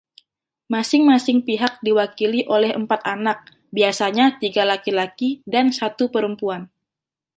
[0.73, 3.39] Masing-masing pihak diwakili oleh empat anak,
[3.75, 6.61] biasanya tiga laki-laki dan satu perempuan.